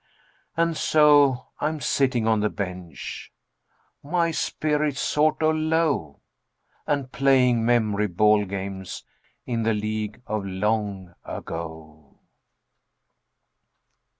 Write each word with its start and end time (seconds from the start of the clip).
And 0.57 0.75
so 0.75 1.49
I'm 1.59 1.79
sitting 1.79 2.25
on 2.27 2.39
the 2.39 2.49
bench, 2.49 3.31
my 4.01 4.31
spirits 4.31 4.99
sort 4.99 5.43
o' 5.43 5.51
low, 5.51 6.21
And 6.87 7.11
playing 7.11 7.63
memory 7.63 8.07
ball 8.07 8.45
games 8.45 9.03
in 9.45 9.61
the 9.61 9.75
League 9.75 10.19
of 10.25 10.43
Long 10.43 11.13
Ago. 11.23 12.17